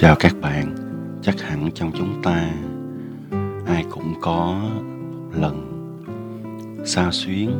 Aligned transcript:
Chào 0.00 0.16
các 0.18 0.34
bạn, 0.40 0.74
chắc 1.22 1.40
hẳn 1.40 1.70
trong 1.74 1.92
chúng 1.94 2.22
ta 2.22 2.50
ai 3.66 3.84
cũng 3.90 4.14
có 4.20 4.70
lần 5.32 5.66
sao 6.84 7.12
xuyến, 7.12 7.50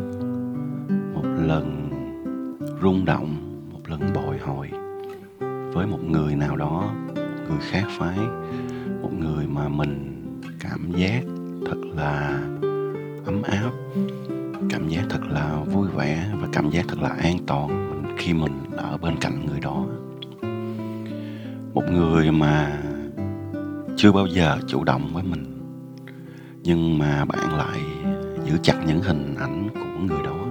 một 1.15 1.25
lần 1.47 1.91
rung 2.83 3.05
động, 3.05 3.37
một 3.73 3.81
lần 3.87 4.01
bồi 4.15 4.39
hồi 4.39 4.71
với 5.75 5.87
một 5.87 5.99
người 6.09 6.37
nào 6.37 6.57
đó, 6.57 6.95
một 7.07 7.15
người 7.49 7.61
khác 7.61 7.85
phái, 7.99 8.19
một 9.03 9.13
người 9.19 9.47
mà 9.47 9.69
mình 9.69 10.25
cảm 10.61 10.93
giác 10.97 11.23
thật 11.67 11.79
là 11.97 12.41
ấm 13.25 13.43
áp, 13.43 13.71
cảm 14.71 14.89
giác 14.89 15.03
thật 15.11 15.21
là 15.31 15.63
vui 15.67 15.89
vẻ 15.89 16.31
và 16.41 16.49
cảm 16.53 16.71
giác 16.71 16.85
thật 16.89 16.99
là 17.01 17.09
an 17.09 17.37
toàn 17.47 18.03
khi 18.19 18.33
mình 18.33 18.53
ở 18.77 18.97
bên 18.97 19.17
cạnh 19.21 19.47
người 19.47 19.61
đó 19.61 19.87
một 21.75 21.83
người 21.91 22.31
mà 22.31 22.83
chưa 23.97 24.13
bao 24.13 24.27
giờ 24.27 24.59
chủ 24.67 24.85
động 24.85 25.11
với 25.13 25.23
mình, 25.23 25.45
nhưng 26.63 26.99
mà 26.99 27.25
bạn 27.25 27.57
lại 27.57 27.81
giữ 28.45 28.59
chặt 28.63 28.75
những 28.87 29.03
hình 29.03 29.35
ảnh 29.39 29.69
của 29.75 30.01
người 30.07 30.23
đó. 30.25 30.47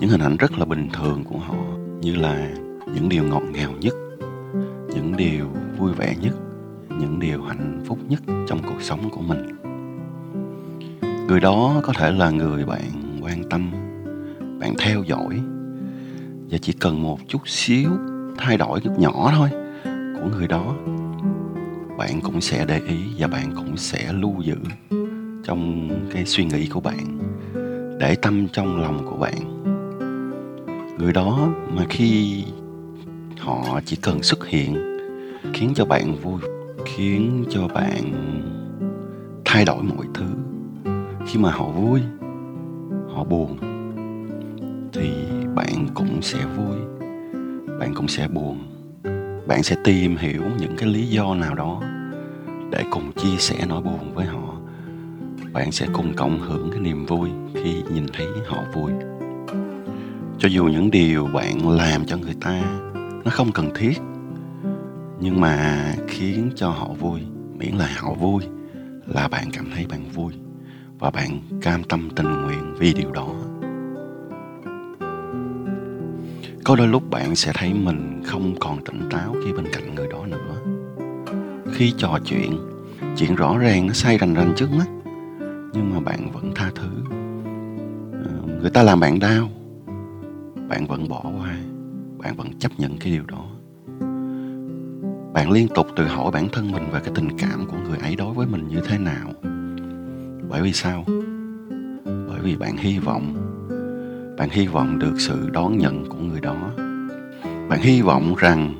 Những 0.00 0.10
hình 0.10 0.20
ảnh 0.20 0.36
rất 0.36 0.58
là 0.58 0.64
bình 0.64 0.88
thường 0.92 1.24
của 1.24 1.38
họ, 1.38 1.56
như 2.00 2.16
là 2.16 2.50
những 2.94 3.08
điều 3.08 3.24
ngọt 3.24 3.42
ngào 3.52 3.72
nhất, 3.80 3.94
những 4.94 5.16
điều 5.16 5.46
vui 5.78 5.92
vẻ 5.92 6.14
nhất, 6.22 6.34
những 6.88 7.20
điều 7.20 7.42
hạnh 7.42 7.82
phúc 7.86 7.98
nhất 8.08 8.22
trong 8.48 8.62
cuộc 8.62 8.82
sống 8.82 9.10
của 9.10 9.20
mình. 9.20 9.46
Người 11.28 11.40
đó 11.40 11.80
có 11.82 11.92
thể 11.98 12.12
là 12.12 12.30
người 12.30 12.64
bạn 12.64 13.20
quan 13.22 13.42
tâm, 13.50 13.70
bạn 14.60 14.74
theo 14.78 15.02
dõi, 15.02 15.40
và 16.50 16.58
chỉ 16.58 16.72
cần 16.72 17.02
một 17.02 17.18
chút 17.28 17.48
xíu 17.48 17.90
thay 18.38 18.56
đổi 18.56 18.80
chút 18.80 18.98
nhỏ 18.98 19.32
thôi 19.36 19.50
của 20.22 20.28
người 20.38 20.48
đó. 20.48 20.74
Bạn 21.98 22.20
cũng 22.20 22.40
sẽ 22.40 22.64
để 22.68 22.80
ý 22.86 22.96
và 23.18 23.28
bạn 23.28 23.52
cũng 23.56 23.76
sẽ 23.76 24.12
lưu 24.12 24.42
giữ 24.42 24.56
trong 25.44 25.88
cái 26.12 26.26
suy 26.26 26.44
nghĩ 26.44 26.66
của 26.66 26.80
bạn, 26.80 27.18
để 28.00 28.14
tâm 28.22 28.48
trong 28.48 28.80
lòng 28.80 29.06
của 29.10 29.16
bạn. 29.16 29.62
Người 30.98 31.12
đó 31.12 31.48
mà 31.68 31.84
khi 31.88 32.44
họ 33.38 33.80
chỉ 33.84 33.96
cần 33.96 34.22
xuất 34.22 34.46
hiện, 34.46 34.98
khiến 35.52 35.72
cho 35.74 35.84
bạn 35.84 36.16
vui, 36.22 36.40
khiến 36.84 37.44
cho 37.50 37.68
bạn 37.68 38.12
thay 39.44 39.64
đổi 39.64 39.82
mọi 39.82 40.06
thứ. 40.14 40.26
Khi 41.26 41.38
mà 41.38 41.50
họ 41.50 41.68
vui, 41.68 42.00
họ 43.14 43.24
buồn, 43.24 43.56
thì 44.92 45.10
bạn 45.54 45.86
cũng 45.94 46.22
sẽ 46.22 46.38
vui, 46.56 46.76
bạn 47.80 47.94
cũng 47.94 48.08
sẽ 48.08 48.28
buồn 48.28 48.71
bạn 49.46 49.62
sẽ 49.62 49.76
tìm 49.84 50.16
hiểu 50.16 50.42
những 50.58 50.76
cái 50.76 50.88
lý 50.88 51.06
do 51.06 51.34
nào 51.34 51.54
đó 51.54 51.82
để 52.70 52.84
cùng 52.90 53.12
chia 53.12 53.36
sẻ 53.38 53.56
nỗi 53.68 53.82
buồn 53.82 54.14
với 54.14 54.26
họ. 54.26 54.56
Bạn 55.52 55.72
sẽ 55.72 55.86
cùng 55.92 56.14
cộng 56.16 56.40
hưởng 56.40 56.70
cái 56.70 56.80
niềm 56.80 57.06
vui 57.06 57.30
khi 57.54 57.82
nhìn 57.94 58.06
thấy 58.12 58.26
họ 58.46 58.64
vui. 58.72 58.92
Cho 60.38 60.48
dù 60.48 60.64
những 60.64 60.90
điều 60.90 61.26
bạn 61.26 61.70
làm 61.70 62.06
cho 62.06 62.16
người 62.16 62.34
ta 62.40 62.62
nó 63.24 63.30
không 63.30 63.52
cần 63.52 63.70
thiết, 63.74 63.98
nhưng 65.20 65.40
mà 65.40 65.86
khiến 66.08 66.50
cho 66.56 66.70
họ 66.70 66.88
vui, 66.88 67.20
miễn 67.58 67.74
là 67.74 67.88
họ 67.96 68.14
vui, 68.14 68.42
là 69.06 69.28
bạn 69.28 69.50
cảm 69.52 69.70
thấy 69.74 69.86
bạn 69.86 70.10
vui 70.10 70.32
và 70.98 71.10
bạn 71.10 71.40
cam 71.60 71.84
tâm 71.84 72.08
tình 72.16 72.42
nguyện 72.42 72.74
vì 72.78 72.94
điều 72.94 73.12
đó 73.12 73.34
có 76.64 76.76
đôi 76.76 76.88
lúc 76.88 77.10
bạn 77.10 77.36
sẽ 77.36 77.52
thấy 77.54 77.74
mình 77.74 78.22
không 78.26 78.54
còn 78.60 78.84
tỉnh 78.84 79.08
táo 79.10 79.34
khi 79.44 79.52
bên 79.52 79.66
cạnh 79.72 79.94
người 79.94 80.08
đó 80.10 80.26
nữa. 80.26 80.56
Khi 81.72 81.94
trò 81.98 82.18
chuyện 82.24 82.56
chuyện 83.16 83.34
rõ 83.34 83.58
ràng 83.58 83.86
nó 83.86 83.92
say 83.92 84.18
rành 84.18 84.34
rành 84.34 84.52
trước 84.56 84.68
mắt, 84.72 84.86
nhưng 85.72 85.90
mà 85.94 86.00
bạn 86.00 86.30
vẫn 86.32 86.52
tha 86.54 86.70
thứ. 86.74 86.88
Ờ, 88.24 88.58
người 88.60 88.70
ta 88.70 88.82
làm 88.82 89.00
bạn 89.00 89.18
đau, 89.18 89.48
bạn 90.68 90.86
vẫn 90.86 91.08
bỏ 91.08 91.22
qua, 91.38 91.56
bạn 92.18 92.36
vẫn 92.36 92.58
chấp 92.58 92.72
nhận 92.78 92.98
cái 92.98 93.12
điều 93.12 93.24
đó. 93.26 93.44
Bạn 95.32 95.50
liên 95.50 95.68
tục 95.68 95.86
tự 95.96 96.06
hỏi 96.06 96.30
bản 96.30 96.48
thân 96.52 96.72
mình 96.72 96.82
về 96.92 97.00
cái 97.04 97.12
tình 97.14 97.38
cảm 97.38 97.66
của 97.66 97.76
người 97.88 97.98
ấy 97.98 98.16
đối 98.16 98.34
với 98.34 98.46
mình 98.46 98.68
như 98.68 98.80
thế 98.88 98.98
nào. 98.98 99.32
Bởi 100.48 100.62
vì 100.62 100.72
sao? 100.72 101.04
Bởi 102.04 102.40
vì 102.42 102.56
bạn 102.56 102.76
hy 102.76 102.98
vọng 102.98 103.51
bạn 104.42 104.50
hy 104.50 104.66
vọng 104.66 104.98
được 104.98 105.14
sự 105.18 105.50
đón 105.52 105.78
nhận 105.78 106.06
của 106.08 106.18
người 106.18 106.40
đó. 106.40 106.56
Bạn 107.68 107.80
hy 107.82 108.02
vọng 108.02 108.34
rằng 108.38 108.74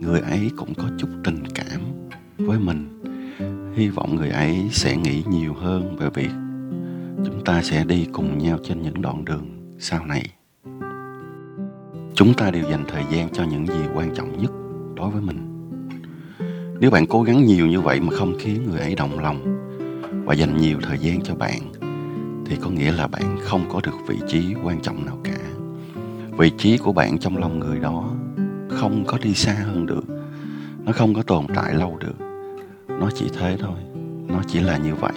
người 0.00 0.20
ấy 0.20 0.50
cũng 0.56 0.74
có 0.74 0.84
chút 0.98 1.08
tình 1.24 1.42
cảm 1.54 1.80
với 2.38 2.58
mình. 2.58 3.02
Hy 3.74 3.88
vọng 3.88 4.16
người 4.16 4.30
ấy 4.30 4.68
sẽ 4.72 4.96
nghĩ 4.96 5.22
nhiều 5.30 5.54
hơn 5.54 5.96
về 5.96 6.10
việc 6.14 6.30
chúng 7.24 7.44
ta 7.44 7.62
sẽ 7.62 7.84
đi 7.84 8.06
cùng 8.12 8.38
nhau 8.38 8.58
trên 8.64 8.82
những 8.82 9.02
đoạn 9.02 9.24
đường 9.24 9.74
sau 9.78 10.06
này. 10.06 10.22
Chúng 12.14 12.34
ta 12.36 12.50
đều 12.50 12.70
dành 12.70 12.84
thời 12.88 13.02
gian 13.10 13.28
cho 13.32 13.44
những 13.44 13.66
gì 13.66 13.84
quan 13.94 14.14
trọng 14.14 14.42
nhất 14.42 14.52
đối 14.94 15.10
với 15.10 15.22
mình. 15.22 15.68
Nếu 16.80 16.90
bạn 16.90 17.06
cố 17.06 17.22
gắng 17.22 17.44
nhiều 17.44 17.66
như 17.66 17.80
vậy 17.80 18.00
mà 18.00 18.12
không 18.12 18.34
khiến 18.38 18.66
người 18.70 18.80
ấy 18.80 18.94
động 18.94 19.18
lòng 19.18 19.68
và 20.24 20.34
dành 20.34 20.56
nhiều 20.56 20.78
thời 20.82 20.98
gian 20.98 21.22
cho 21.22 21.34
bạn 21.34 21.83
thì 22.46 22.56
có 22.56 22.70
nghĩa 22.70 22.92
là 22.92 23.06
bạn 23.06 23.36
không 23.42 23.64
có 23.72 23.80
được 23.84 23.94
vị 24.06 24.16
trí 24.28 24.54
quan 24.64 24.80
trọng 24.80 25.06
nào 25.06 25.18
cả. 25.24 25.38
Vị 26.38 26.50
trí 26.58 26.78
của 26.78 26.92
bạn 26.92 27.18
trong 27.18 27.36
lòng 27.36 27.58
người 27.58 27.80
đó 27.80 28.10
không 28.68 29.04
có 29.06 29.18
đi 29.22 29.34
xa 29.34 29.52
hơn 29.52 29.86
được. 29.86 30.04
Nó 30.84 30.92
không 30.92 31.14
có 31.14 31.22
tồn 31.22 31.46
tại 31.54 31.74
lâu 31.74 31.98
được. 32.00 32.24
Nó 32.88 33.10
chỉ 33.14 33.26
thế 33.38 33.56
thôi. 33.60 33.78
Nó 34.28 34.42
chỉ 34.46 34.60
là 34.60 34.76
như 34.76 34.94
vậy. 34.94 35.12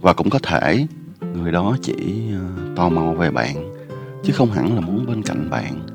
Và 0.00 0.12
cũng 0.12 0.30
có 0.30 0.38
thể 0.38 0.86
người 1.34 1.52
đó 1.52 1.76
chỉ 1.82 2.22
ờ, 2.34 2.74
tò 2.76 2.88
mò 2.88 3.12
về 3.12 3.30
bạn, 3.30 3.74
chứ 4.22 4.32
không 4.32 4.50
hẳn 4.50 4.74
là 4.74 4.80
muốn 4.80 5.06
bên 5.06 5.22
cạnh 5.22 5.50
bạn, 5.50 5.86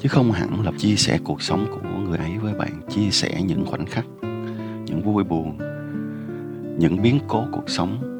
chứ 0.00 0.08
không 0.08 0.32
hẳn 0.32 0.64
là 0.64 0.72
chia 0.78 0.96
sẻ 0.96 1.18
cuộc 1.24 1.42
sống 1.42 1.66
của 1.70 1.88
người 2.08 2.18
ấy 2.18 2.38
với 2.38 2.54
bạn, 2.54 2.80
chia 2.88 3.10
sẻ 3.10 3.42
những 3.46 3.66
khoảnh 3.66 3.86
khắc, 3.86 4.04
những 4.86 5.02
vui 5.04 5.24
buồn, 5.24 5.58
những 6.78 7.02
biến 7.02 7.18
cố 7.28 7.44
cuộc 7.52 7.70
sống 7.70 8.15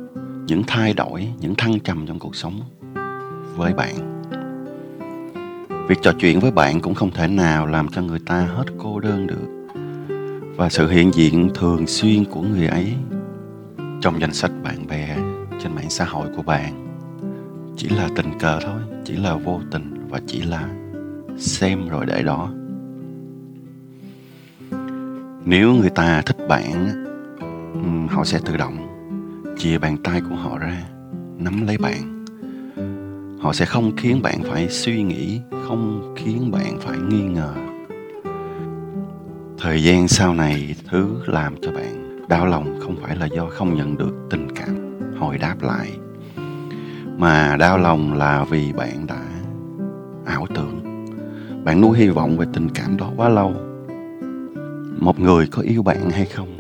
những 0.46 0.62
thay 0.66 0.94
đổi, 0.94 1.28
những 1.40 1.54
thăng 1.54 1.80
trầm 1.80 2.06
trong 2.06 2.18
cuộc 2.18 2.36
sống 2.36 2.60
với 3.56 3.74
bạn. 3.74 4.22
Việc 5.88 5.98
trò 6.02 6.12
chuyện 6.18 6.40
với 6.40 6.50
bạn 6.50 6.80
cũng 6.80 6.94
không 6.94 7.10
thể 7.10 7.28
nào 7.28 7.66
làm 7.66 7.88
cho 7.88 8.02
người 8.02 8.18
ta 8.26 8.40
hết 8.40 8.64
cô 8.78 9.00
đơn 9.00 9.26
được. 9.26 9.74
Và 10.56 10.68
sự 10.68 10.88
hiện 10.88 11.14
diện 11.14 11.50
thường 11.54 11.86
xuyên 11.86 12.24
của 12.24 12.42
người 12.42 12.66
ấy 12.66 12.94
trong 14.00 14.20
danh 14.20 14.32
sách 14.32 14.50
bạn 14.62 14.86
bè 14.86 15.16
trên 15.62 15.74
mạng 15.74 15.90
xã 15.90 16.04
hội 16.04 16.28
của 16.36 16.42
bạn 16.42 16.86
chỉ 17.76 17.88
là 17.88 18.08
tình 18.16 18.38
cờ 18.38 18.60
thôi, 18.60 18.80
chỉ 19.04 19.16
là 19.16 19.34
vô 19.34 19.60
tình 19.70 20.08
và 20.08 20.20
chỉ 20.26 20.42
là 20.42 20.68
xem 21.38 21.88
rồi 21.88 22.06
để 22.06 22.22
đó. 22.22 22.50
Nếu 25.44 25.74
người 25.74 25.90
ta 25.90 26.22
thích 26.22 26.36
bạn 26.48 26.88
họ 28.10 28.24
sẽ 28.24 28.40
tự 28.44 28.56
động 28.56 28.85
chìa 29.58 29.78
bàn 29.78 29.96
tay 30.04 30.20
của 30.20 30.34
họ 30.34 30.58
ra, 30.58 30.82
nắm 31.38 31.66
lấy 31.66 31.78
bạn. 31.78 32.24
Họ 33.40 33.52
sẽ 33.52 33.64
không 33.64 33.96
khiến 33.96 34.22
bạn 34.22 34.42
phải 34.42 34.68
suy 34.68 35.02
nghĩ, 35.02 35.40
không 35.68 36.14
khiến 36.16 36.50
bạn 36.50 36.78
phải 36.80 36.98
nghi 36.98 37.22
ngờ. 37.22 37.54
Thời 39.58 39.82
gian 39.82 40.08
sau 40.08 40.34
này, 40.34 40.74
thứ 40.88 41.22
làm 41.26 41.54
cho 41.62 41.72
bạn 41.72 42.06
đau 42.28 42.46
lòng 42.46 42.80
không 42.80 42.96
phải 43.02 43.16
là 43.16 43.26
do 43.26 43.46
không 43.50 43.74
nhận 43.74 43.96
được 43.96 44.14
tình 44.30 44.48
cảm, 44.56 45.00
hồi 45.18 45.38
đáp 45.38 45.56
lại, 45.62 45.92
mà 47.18 47.56
đau 47.56 47.78
lòng 47.78 48.14
là 48.14 48.44
vì 48.44 48.72
bạn 48.72 49.06
đã 49.06 49.22
ảo 50.24 50.46
tưởng. 50.54 51.06
Bạn 51.64 51.80
nuôi 51.80 51.98
hy 51.98 52.08
vọng 52.08 52.36
về 52.38 52.46
tình 52.52 52.68
cảm 52.74 52.96
đó 52.96 53.10
quá 53.16 53.28
lâu. 53.28 53.54
Một 54.98 55.20
người 55.20 55.46
có 55.46 55.62
yêu 55.62 55.82
bạn 55.82 56.10
hay 56.10 56.24
không? 56.24 56.56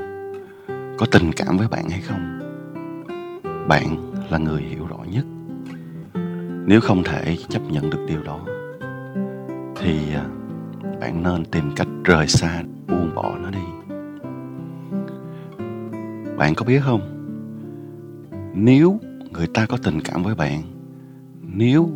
Có 0.98 1.06
tình 1.10 1.32
cảm 1.36 1.56
với 1.56 1.68
bạn 1.68 1.88
hay 1.90 2.00
không? 2.00 2.45
Bạn 3.68 4.12
là 4.30 4.38
người 4.38 4.62
hiểu 4.62 4.86
rõ 4.86 4.98
nhất. 5.12 5.24
Nếu 6.66 6.80
không 6.80 7.02
thể 7.02 7.36
chấp 7.48 7.62
nhận 7.70 7.90
được 7.90 8.04
điều 8.08 8.22
đó, 8.22 8.40
thì 9.76 10.14
à, 10.14 10.24
bạn 11.00 11.22
nên 11.22 11.44
tìm 11.44 11.64
cách 11.76 11.88
rời 12.04 12.28
xa, 12.28 12.62
buông 12.88 13.14
bỏ 13.14 13.36
nó 13.42 13.50
đi. 13.50 13.94
Bạn 16.36 16.54
có 16.54 16.64
biết 16.64 16.80
không? 16.84 17.00
Nếu 18.54 19.00
người 19.30 19.46
ta 19.46 19.66
có 19.66 19.78
tình 19.82 20.00
cảm 20.00 20.22
với 20.22 20.34
bạn, 20.34 20.62
nếu 21.42 21.90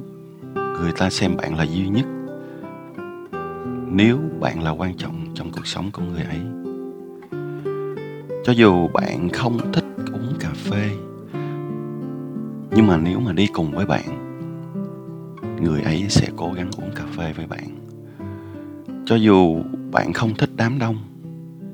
người 0.55 0.93
ta 0.99 1.11
xem 1.11 1.37
bạn 1.37 1.57
là 1.57 1.65
duy 1.65 1.89
nhất, 1.89 2.07
nếu 3.87 4.19
bạn 4.41 4.63
là 4.63 4.71
quan 4.71 4.95
trọng 4.97 5.27
trong 5.35 5.51
cuộc 5.53 5.67
sống 5.67 5.91
của 5.93 6.03
người 6.03 6.23
ấy, 6.23 6.41
cho 8.45 8.53
dù 8.53 8.89
bạn 8.89 9.29
không 9.29 9.73
thích 9.73 9.85
uống 10.13 10.35
cà 10.41 10.51
phê 10.55 10.91
nhưng 12.73 12.87
mà 12.87 12.97
nếu 12.97 13.21
mà 13.21 13.33
đi 13.33 13.47
cùng 13.47 13.71
với 13.71 13.87
bạn, 13.87 14.31
người 15.63 15.83
ấy 15.83 16.07
sẽ 16.09 16.29
cố 16.37 16.53
gắng 16.53 16.71
uống 16.77 16.91
cà 16.95 17.05
phê 17.17 17.33
với 17.37 17.47
bạn. 17.47 17.69
Cho 19.07 19.17
dù 19.17 19.63
bạn 19.93 20.13
không 20.13 20.35
thích 20.35 20.51
đám 20.57 20.79
đông, 20.79 20.97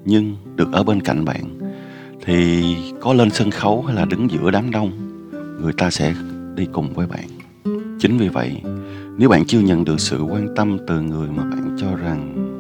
nhưng 0.05 0.37
được 0.57 0.73
ở 0.73 0.83
bên 0.83 1.01
cạnh 1.01 1.25
bạn, 1.25 1.45
thì 2.25 2.65
có 3.01 3.13
lên 3.13 3.31
sân 3.31 3.51
khấu 3.51 3.83
hay 3.83 3.97
là 3.97 4.05
đứng 4.05 4.31
giữa 4.31 4.51
đám 4.51 4.71
đông, 4.71 4.91
người 5.63 5.73
ta 5.73 5.91
sẽ 5.91 6.15
đi 6.55 6.67
cùng 6.73 6.95
với 6.95 7.07
bạn. 7.07 7.29
Chính 7.99 8.19
vì 8.19 8.29
vậy, 8.29 8.63
nếu 9.19 9.29
bạn 9.29 9.45
chưa 9.45 9.61
nhận 9.61 9.85
được 9.85 10.01
sự 10.01 10.23
quan 10.23 10.55
tâm 10.57 10.79
từ 10.87 11.01
người 11.01 11.29
mà 11.29 11.43
bạn 11.43 11.77
cho 11.81 11.97
rằng 11.97 12.53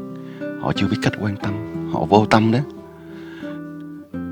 họ 0.62 0.72
chưa 0.72 0.86
biết 0.88 0.96
cách 1.02 1.12
quan 1.20 1.36
tâm, 1.36 1.54
họ 1.92 2.04
vô 2.04 2.26
tâm 2.26 2.52
đó, 2.52 2.58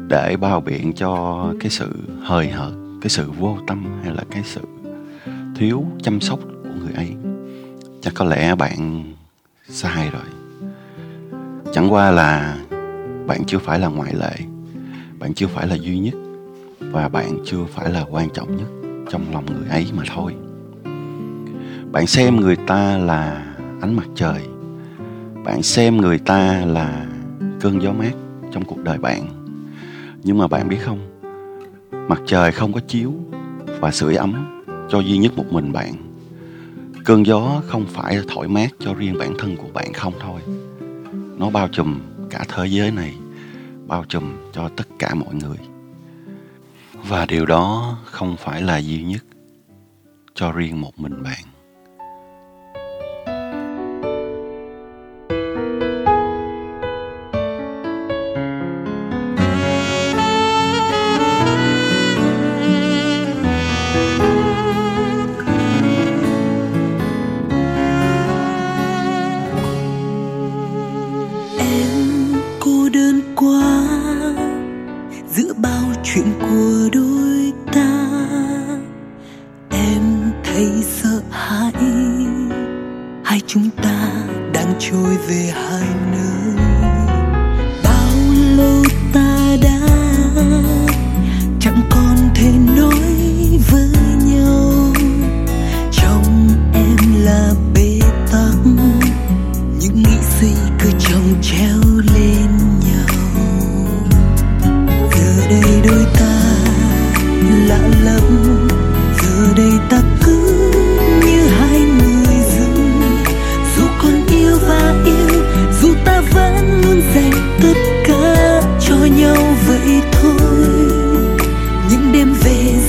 để 0.09 0.37
bao 0.41 0.61
biện 0.61 0.93
cho 0.93 1.45
cái 1.61 1.71
sự 1.71 1.91
hời 2.23 2.49
hợt 2.49 2.84
cái 3.05 3.11
sự 3.11 3.31
vô 3.31 3.59
tâm 3.67 3.85
hay 4.03 4.15
là 4.15 4.23
cái 4.31 4.43
sự 4.45 4.61
thiếu 5.56 5.85
chăm 6.03 6.21
sóc 6.21 6.39
của 6.62 6.71
người 6.79 6.93
ấy? 6.93 7.15
Chắc 8.01 8.15
có 8.15 8.25
lẽ 8.25 8.55
bạn 8.55 9.05
sai 9.69 10.11
rồi. 10.11 10.23
Chẳng 11.73 11.93
qua 11.93 12.11
là 12.11 12.59
bạn 13.27 13.45
chưa 13.47 13.59
phải 13.59 13.79
là 13.79 13.89
ngoại 13.89 14.15
lệ, 14.15 14.37
bạn 15.19 15.35
chưa 15.35 15.47
phải 15.47 15.67
là 15.67 15.75
duy 15.75 15.99
nhất, 15.99 16.15
và 16.81 17.09
bạn 17.09 17.39
chưa 17.45 17.65
phải 17.65 17.91
là 17.91 18.05
quan 18.11 18.31
trọng 18.31 18.56
nhất 18.56 18.69
trong 19.11 19.33
lòng 19.33 19.47
người 19.47 19.69
ấy 19.69 19.87
mà 19.97 20.03
thôi. 20.15 20.35
Bạn 21.93 22.07
xem 22.07 22.37
người 22.37 22.57
ta 22.67 22.99
là 22.99 23.55
ánh 23.81 23.97
mặt 23.97 24.07
trời, 24.15 24.41
bạn 25.45 25.62
xem 25.62 25.97
người 25.97 26.19
ta 26.19 26.65
là 26.67 27.07
cơn 27.61 27.83
gió 27.83 27.93
mát 27.93 28.12
trong 28.53 28.65
cuộc 28.65 28.79
đời 28.85 28.99
bạn. 28.99 29.27
Nhưng 30.23 30.39
mà 30.39 30.47
bạn 30.47 30.69
biết 30.69 30.79
không 30.85 31.13
mặt 32.09 32.23
trời 32.27 32.53
không 32.53 32.73
có 32.73 32.81
chiếu 32.81 33.12
và 33.81 33.91
sưởi 33.93 34.17
ấm 34.17 34.65
cho 34.91 35.01
duy 35.01 35.19
nhất 35.19 35.33
một 35.37 35.53
mình 35.53 35.73
bạn. 35.73 35.95
Cơn 37.05 37.27
gió 37.27 37.62
không 37.67 37.87
phải 37.87 38.19
thổi 38.29 38.49
mát 38.49 38.69
cho 38.79 38.95
riêng 38.95 39.19
bản 39.19 39.35
thân 39.39 39.56
của 39.56 39.69
bạn 39.75 39.93
không 39.93 40.12
thôi. 40.21 40.41
Nó 41.39 41.51
bao 41.51 41.69
trùm 41.69 42.01
cả 42.31 42.45
thế 42.49 42.67
giới 42.67 42.91
này, 42.91 43.15
bao 43.87 44.05
trùm 44.09 44.33
cho 44.53 44.69
tất 44.69 44.89
cả 44.99 45.15
mọi 45.15 45.35
người. 45.35 45.59
Và 47.09 47.27
điều 47.27 47.47
đó 47.47 47.99
không 48.05 48.37
phải 48.37 48.62
là 48.62 48.79
duy 48.79 49.03
nhất 49.03 49.25
cho 50.35 50.53
riêng 50.53 50.81
một 50.81 51.00
mình 51.00 51.23
bạn. 51.23 51.54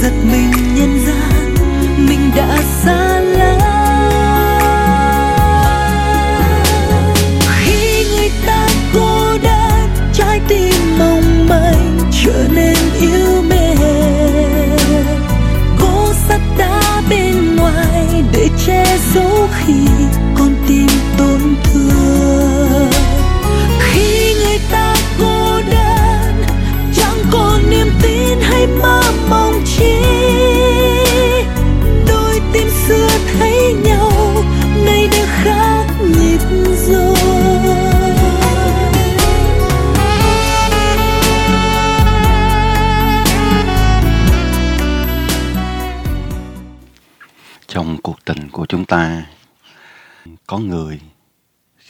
Giật 0.05 0.13
mình 0.31 0.51
nhận 0.75 1.05
ra 1.05 1.34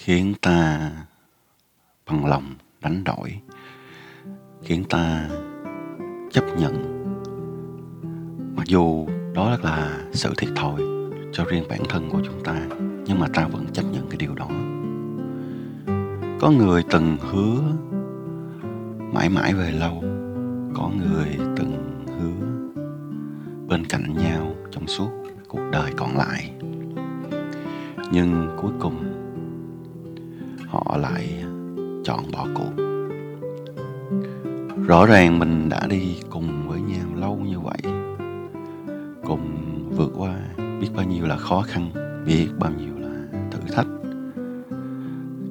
khiến 0.06 0.34
ta 0.42 0.92
bằng 2.10 2.26
lòng 2.26 2.44
đánh 2.82 3.04
đổi, 3.04 3.40
khiến 4.64 4.84
ta 4.90 5.30
chấp 6.32 6.44
nhận. 6.58 7.06
Mặc 8.56 8.68
dù 8.68 9.08
đó 9.34 9.58
là 9.64 10.04
sự 10.14 10.34
thiệt 10.38 10.50
thòi 10.56 10.82
cho 11.34 11.46
riêng 11.46 11.64
bản 11.70 11.80
thân 11.90 12.10
của 12.10 12.22
chúng 12.26 12.44
ta, 12.44 12.56
nhưng 13.06 13.20
mà 13.20 13.28
ta 13.34 13.48
vẫn 13.48 13.66
chấp 13.74 13.84
nhận 13.92 14.10
cái 14.10 14.18
điều 14.18 14.36
đó. 14.36 14.48
Có 16.40 16.52
người 16.52 16.84
từng 16.92 17.18
hứa 17.20 17.62
mãi 19.14 19.30
mãi 19.30 19.54
về 19.54 19.72
lâu, 19.72 20.04
có 20.76 20.90
người 20.98 21.38
từng 21.58 22.06
hứa 22.20 22.48
bên 23.68 23.86
cạnh 23.86 24.18
nhau 24.18 24.56
trong 24.72 24.88
suốt 24.88 25.10
cuộc 25.48 25.62
đời 25.72 25.92
còn 25.98 26.18
lại. 26.18 26.52
Nhưng 28.12 28.58
cuối 28.62 28.72
cùng 28.80 29.15
họ 30.76 30.98
lại 30.98 31.44
chọn 32.04 32.32
bỏ 32.32 32.48
cuộc 32.56 32.84
rõ 34.88 35.06
ràng 35.06 35.40
mình 35.40 35.70
đã 35.70 35.82
đi 35.90 36.18
cùng 36.30 36.70
với 36.70 36.82
nhau 36.82 37.08
lâu 37.16 37.36
như 37.36 37.60
vậy, 37.60 37.78
cùng 39.26 39.42
vượt 39.92 40.12
qua 40.18 40.36
biết 40.58 40.88
bao 40.96 41.06
nhiêu 41.06 41.26
là 41.26 41.38
khó 41.38 41.62
khăn, 41.62 41.90
biết 42.26 42.48
bao 42.60 42.72
nhiêu 42.72 42.94
là 43.00 43.40
thử 43.52 43.60
thách. 43.76 43.88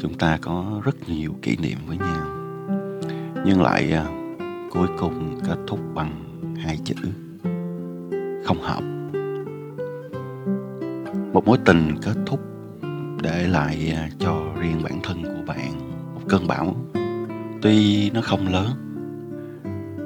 Chúng 0.00 0.14
ta 0.18 0.38
có 0.42 0.80
rất 0.84 1.08
nhiều 1.08 1.34
kỷ 1.42 1.56
niệm 1.56 1.78
với 1.86 1.96
nhau, 1.96 2.26
nhưng 3.44 3.62
lại 3.62 3.92
à, 3.92 4.06
cuối 4.70 4.88
cùng 4.98 5.40
kết 5.46 5.58
thúc 5.66 5.80
bằng 5.94 6.40
hai 6.56 6.78
chữ 6.84 6.94
không 8.44 8.60
hợp. 8.60 8.82
Một 11.32 11.46
mối 11.46 11.58
tình 11.64 11.94
kết 12.02 12.16
thúc 12.26 12.40
để 13.22 13.46
lại 13.46 13.92
à, 13.96 14.08
cho 14.18 14.42
riêng 14.60 14.82
bản 14.82 15.00
bạn 15.46 15.78
một 16.14 16.20
cơn 16.28 16.46
bão. 16.46 16.76
Tuy 17.62 18.10
nó 18.10 18.20
không 18.20 18.52
lớn, 18.52 18.70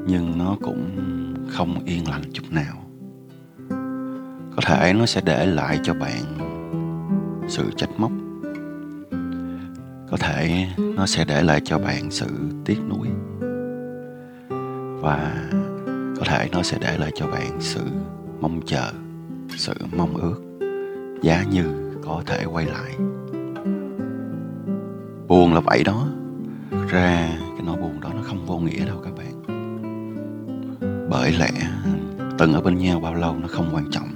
nhưng 0.06 0.38
nó 0.38 0.56
cũng 0.62 0.90
không 1.48 1.84
yên 1.84 2.08
lành 2.08 2.22
chút 2.32 2.42
nào. 2.50 2.84
Có 4.56 4.62
thể 4.66 4.92
nó 4.92 5.06
sẽ 5.06 5.20
để 5.24 5.46
lại 5.46 5.80
cho 5.82 5.94
bạn 5.94 6.22
sự 7.48 7.70
trách 7.76 7.90
móc. 7.96 8.12
Có 10.10 10.16
thể 10.16 10.66
nó 10.96 11.06
sẽ 11.06 11.24
để 11.28 11.42
lại 11.42 11.60
cho 11.64 11.78
bạn 11.78 12.10
sự 12.10 12.26
tiếc 12.64 12.78
nuối. 12.88 13.08
Và 15.00 15.48
có 16.18 16.24
thể 16.24 16.48
nó 16.52 16.62
sẽ 16.62 16.78
để 16.80 16.98
lại 16.98 17.10
cho 17.14 17.26
bạn 17.26 17.50
sự 17.60 17.84
mong 18.40 18.60
chờ, 18.66 18.90
sự 19.48 19.74
mong 19.96 20.16
ước 20.16 20.42
giá 21.22 21.44
như 21.50 21.92
có 22.04 22.22
thể 22.26 22.44
quay 22.44 22.66
lại 22.66 22.96
buồn 25.28 25.54
là 25.54 25.60
vậy 25.60 25.84
đó. 25.84 26.08
Ra 26.70 27.28
cái 27.38 27.66
nỗi 27.66 27.76
buồn 27.76 28.00
đó 28.00 28.10
nó 28.14 28.22
không 28.22 28.46
vô 28.46 28.58
nghĩa 28.58 28.86
đâu 28.86 29.02
các 29.04 29.12
bạn. 29.16 29.42
Bởi 31.10 31.32
lẽ 31.32 31.50
từng 32.38 32.52
ở 32.52 32.60
bên 32.60 32.78
nhau 32.78 33.00
bao 33.00 33.14
lâu 33.14 33.36
nó 33.38 33.48
không 33.48 33.70
quan 33.72 33.90
trọng. 33.90 34.08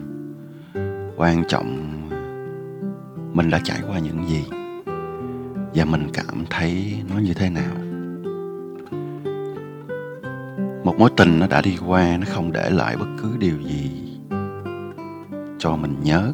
Quan 1.17 1.45
trọng 1.49 1.89
mình 3.35 3.51
đã 3.51 3.61
trải 3.65 3.79
qua 3.89 3.99
những 3.99 4.29
gì 4.29 4.45
và 5.75 5.85
mình 5.85 6.09
cảm 6.13 6.45
thấy 6.51 7.03
nó 7.11 7.21
như 7.21 7.35
thế 7.35 7.51
nào. 7.51 7.75
Một 10.85 10.99
mối 10.99 11.11
tình 11.17 11.39
nó 11.39 11.47
đã 11.47 11.61
đi 11.61 11.77
qua, 11.87 12.17
nó 12.17 12.27
không 12.29 12.53
để 12.53 12.71
lại 12.71 12.97
bất 12.97 13.07
cứ 13.23 13.37
điều 13.39 13.63
gì 13.63 13.91
cho 15.59 15.77
mình 15.77 15.97
nhớ, 16.03 16.33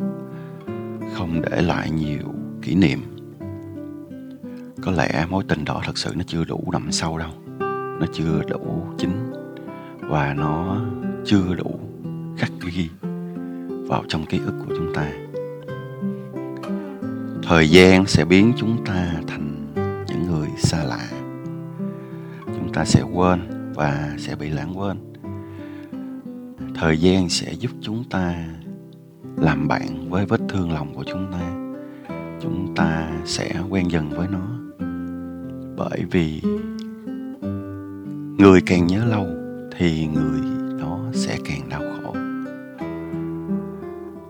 không 1.15 1.43
để 1.43 1.63
lại 1.63 1.91
nhiều 1.91 2.35
kỷ 2.63 2.75
niệm 2.75 3.18
có 4.83 4.93
lẽ 4.93 5.27
mối 5.31 5.45
tình 5.49 5.65
đó 5.65 5.83
thật 5.85 5.99
sự 5.99 6.13
nó 6.17 6.23
chưa 6.27 6.45
đủ 6.45 6.71
đậm 6.73 6.93
sâu 6.93 7.19
đâu. 7.19 7.31
Nó 8.01 8.07
chưa 8.13 8.43
đủ 8.49 8.87
chính 8.99 9.33
và 10.01 10.35
nó 10.35 10.81
chưa 11.25 11.55
đủ 11.55 11.81
khắc 12.37 12.51
ghi 12.61 12.89
vào 13.89 14.05
trong 14.09 14.27
ký 14.27 14.39
ức 14.39 14.55
của 14.67 14.75
chúng 14.77 14.95
ta. 14.95 15.13
Thời 17.43 17.71
gian 17.71 18.07
sẽ 18.07 18.25
biến 18.25 18.53
chúng 18.57 18.85
ta 18.85 19.13
thành 19.27 19.73
những 20.09 20.27
người 20.27 20.49
xa 20.59 20.85
lạ. 20.85 21.09
Chúng 22.47 22.73
ta 22.73 22.85
sẽ 22.85 23.03
quên 23.03 23.41
và 23.75 24.15
sẽ 24.19 24.37
bị 24.37 24.51
lãng 24.51 24.79
quên. 24.79 24.97
Thời 26.75 26.99
gian 26.99 27.29
sẽ 27.29 27.53
giúp 27.53 27.71
chúng 27.81 28.05
ta 28.11 28.35
làm 29.37 29.69
bạn 29.69 30.11
với 30.11 30.27
vết 30.27 30.41
thương 30.49 30.73
lòng 30.73 30.95
của 30.95 31.05
chúng 31.07 31.33
ta. 31.33 31.69
Chúng 32.41 32.75
ta 32.77 33.11
sẽ 33.25 33.55
quen 33.71 33.91
dần 33.91 34.11
với 34.11 34.29
nó 34.29 34.58
bởi 35.79 36.05
vì 36.11 36.43
người 38.39 38.61
càng 38.67 38.87
nhớ 38.87 39.05
lâu 39.05 39.27
thì 39.77 40.07
người 40.07 40.41
đó 40.81 41.01
sẽ 41.13 41.39
càng 41.45 41.69
đau 41.69 41.83
khổ. 42.03 42.15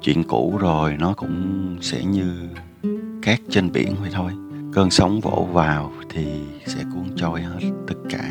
Chuyện 0.02 0.24
cũ 0.28 0.58
rồi 0.60 0.96
nó 1.00 1.14
cũng 1.16 1.76
sẽ 1.80 2.04
như 2.04 2.48
cát 3.22 3.40
trên 3.50 3.72
biển 3.72 3.94
vậy 4.00 4.10
thôi. 4.12 4.32
Cơn 4.72 4.90
sóng 4.90 5.20
vỗ 5.20 5.48
vào 5.52 5.92
thì 6.10 6.26
sẽ 6.66 6.84
cuốn 6.94 7.16
trôi 7.16 7.42
hết 7.42 7.70
tất 7.86 7.96
cả. 8.10 8.30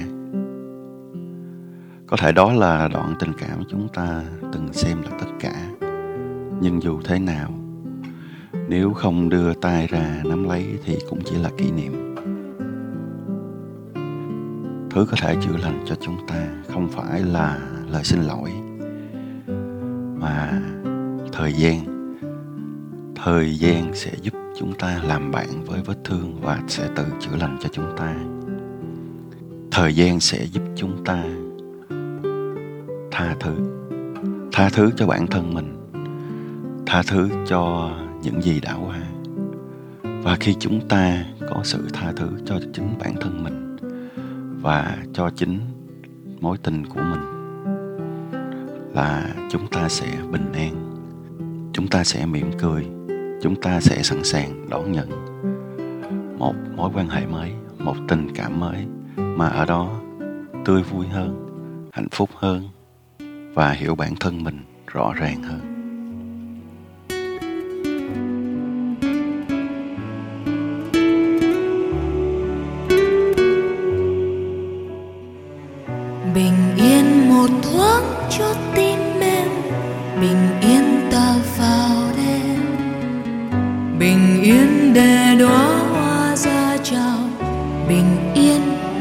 Có 2.08 2.18
thể 2.18 2.32
đó 2.32 2.54
là 2.54 2.88
đoạn 2.88 3.14
tình 3.20 3.32
cảm 3.40 3.64
chúng 3.70 3.88
ta 3.94 4.24
từng 4.54 4.74
xem 4.74 5.02
là 5.02 5.10
tất 5.20 5.28
cả. 5.40 5.70
Nhưng 6.62 6.82
dù 6.82 7.02
thế 7.04 7.20
nào, 7.20 7.54
nếu 8.70 8.94
không 8.94 9.30
đưa 9.30 9.54
tay 9.54 9.88
ra 9.88 10.22
nắm 10.26 10.44
lấy 10.50 10.66
thì 10.86 10.98
cũng 11.10 11.20
chỉ 11.26 11.36
là 11.36 11.50
kỷ 11.58 11.72
niệm 11.72 12.08
thứ 14.98 15.06
có 15.06 15.18
thể 15.22 15.36
chữa 15.42 15.58
lành 15.58 15.86
cho 15.88 15.96
chúng 16.02 16.28
ta, 16.28 16.48
không 16.68 16.88
phải 16.88 17.20
là 17.20 17.60
lời 17.90 18.04
xin 18.04 18.22
lỗi, 18.24 18.52
mà 20.20 20.62
thời 21.32 21.54
gian. 21.54 21.80
Thời 23.16 23.56
gian 23.56 23.92
sẽ 23.94 24.12
giúp 24.22 24.34
chúng 24.60 24.74
ta 24.80 25.00
làm 25.04 25.32
bạn 25.32 25.64
với 25.66 25.82
vết 25.86 25.98
thương 26.04 26.42
và 26.42 26.60
sẽ 26.68 26.90
tự 26.96 27.04
chữa 27.20 27.36
lành 27.40 27.58
cho 27.62 27.70
chúng 27.72 27.98
ta. 27.98 28.16
Thời 29.72 29.96
gian 29.96 30.20
sẽ 30.20 30.46
giúp 30.46 30.64
chúng 30.76 31.06
ta 31.06 31.24
tha 33.12 33.36
thứ 33.40 33.56
tha 34.52 34.70
thứ 34.70 34.92
cho 34.98 35.08
bản 35.08 35.28
thân 35.28 35.54
mình, 35.54 35.90
tha 36.86 37.04
thứ 37.08 37.30
cho 37.48 37.92
những 38.24 38.42
gì 38.42 38.60
đã 38.60 38.76
qua. 38.76 39.00
Và 40.24 40.38
khi 40.40 40.56
chúng 40.60 40.88
ta 40.88 41.26
có 41.50 41.62
sự 41.64 41.88
tha 41.94 42.12
thứ 42.16 42.30
cho 42.46 42.60
chính 42.74 42.96
bản 43.00 43.16
thân 43.22 43.44
mình 43.44 43.67
và 44.62 44.98
cho 45.14 45.30
chính 45.30 45.60
mối 46.40 46.58
tình 46.64 46.86
của 46.86 47.02
mình 47.02 47.38
là 48.94 49.36
chúng 49.50 49.68
ta 49.68 49.90
sẽ 49.90 50.18
bình 50.32 50.52
an, 50.54 50.94
chúng 51.74 51.88
ta 51.88 52.04
sẽ 52.04 52.26
mỉm 52.26 52.52
cười, 52.60 52.88
chúng 53.42 53.56
ta 53.62 53.80
sẽ 53.80 54.04
sẵn 54.04 54.24
sàng 54.24 54.70
đón 54.70 54.92
nhận 54.92 55.10
một 56.40 56.56
mối 56.76 56.90
quan 56.94 57.10
hệ 57.10 57.26
mới, 57.26 57.52
một 57.80 57.96
tình 58.08 58.28
cảm 58.36 58.60
mới 58.60 58.88
mà 59.18 59.48
ở 59.48 59.66
đó 59.66 60.02
tươi 60.66 60.84
vui 60.84 61.08
hơn, 61.08 61.48
hạnh 61.92 62.08
phúc 62.12 62.30
hơn 62.36 62.64
và 63.54 63.72
hiểu 63.72 63.96
bản 63.96 64.16
thân 64.20 64.44
mình 64.44 64.60
rõ 64.88 65.14
ràng 65.14 65.44
hơn. 65.44 65.77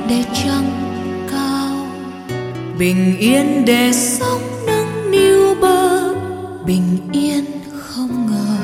Để 0.08 0.24
trăng 0.44 0.70
cao. 1.30 1.86
Bình 2.78 3.18
yên 3.18 3.64
để 3.64 3.92
sóng 3.92 4.42
nâng 4.66 5.10
niu 5.10 5.54
bờ 5.60 6.14
bình 6.66 6.98
yên 7.12 7.44
không 7.78 8.26
ngờ. 8.30 8.56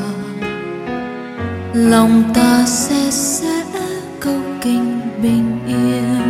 Lòng 1.74 2.22
ta 2.34 2.64
sẽ 2.66 3.10
sẽ 3.10 3.64
câu 4.20 4.40
kinh 4.62 5.00
bình 5.22 5.58
yên. 5.66 6.22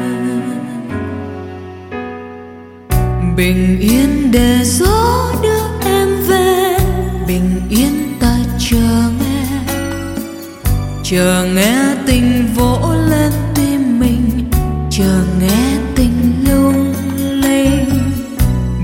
Bình 3.37 3.79
yên 3.81 4.31
để 4.33 4.59
gió 4.65 5.33
đưa 5.43 5.89
em 5.91 6.09
về. 6.29 6.79
Bình 7.27 7.61
yên 7.71 8.15
ta 8.21 8.37
chờ 8.59 9.11
nghe 9.21 9.47
chờ 11.05 11.47
nghe 11.55 11.95
tình 12.07 12.32
chờ 14.99 15.25
nghe 15.41 15.79
tình 15.97 16.45
lung 16.49 16.95
linh 17.43 18.13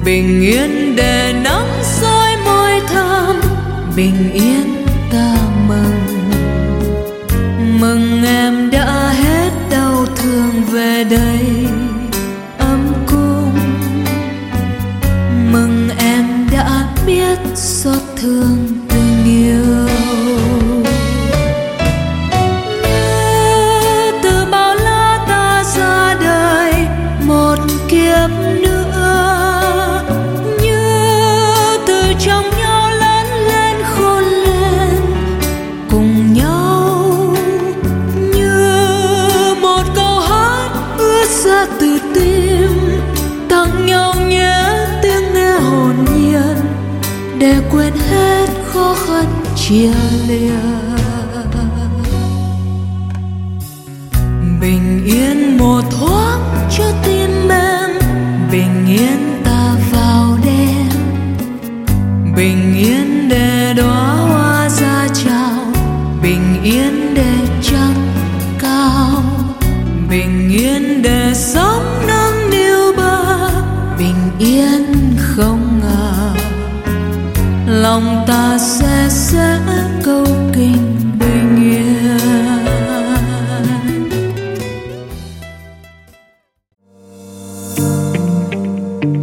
bình 0.04 0.40
yên 0.40 0.96
để 0.96 1.34
nắng 1.44 1.80
soi 1.82 2.36
môi 2.44 2.80
thơm, 2.88 3.36
bình 3.96 4.32
yên 4.32 4.86
ta 5.12 5.37
chia 49.68 49.92
lìa. 50.28 50.52
Bình 54.60 55.04
yên 55.04 55.58
một 55.58 55.82
thoáng 55.90 56.68
cho 56.78 56.84
tim 57.04 57.48
em 57.48 57.90
bình 58.52 58.86
yên 58.86 59.42
ta 59.44 59.76
vào 59.92 60.38
đêm. 60.44 60.88
Bình 62.36 62.76
yên 62.76 63.28
để 63.28 63.74
đóa 63.76 64.14
hoa 64.14 64.68
ra 64.68 65.08
chào 65.24 65.72
bình 66.22 66.62
yên 66.62 67.14
để 67.14 67.34
trăng 67.62 68.08
cao. 68.58 69.22
Bình 70.10 70.50
yên 70.50 71.02
để 71.02 71.32
sống 71.34 71.67
lòng 77.88 78.24
ta 78.26 78.58
sẽ 78.58 79.06
sẽ 79.08 79.58
câu 80.04 80.26
kinh 80.52 80.96
bình 81.20 81.72
yên 81.72 82.18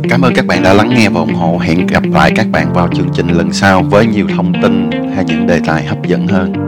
Cảm 0.10 0.22
ơn 0.22 0.34
các 0.36 0.46
bạn 0.46 0.64
đã 0.64 0.74
lắng 0.74 0.90
nghe 0.90 1.10
và 1.10 1.20
ủng 1.20 1.34
hộ. 1.34 1.58
Hẹn 1.58 1.88
gặp 1.88 2.04
lại 2.14 2.32
các 2.36 2.48
bạn 2.52 2.74
vào 2.74 2.88
chương 2.96 3.10
trình 3.14 3.28
lần 3.28 3.54
sau 3.54 3.84
với 3.84 4.06
nhiều 4.06 4.28
thông 4.36 4.54
tin 4.62 4.90
hay 5.16 5.26
những 5.26 5.48
đề 5.48 5.60
tài 5.66 5.86
hấp 5.86 6.08
dẫn 6.08 6.28
hơn. 6.28 6.65